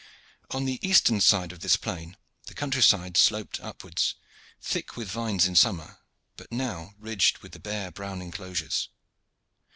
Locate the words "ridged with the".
6.97-7.59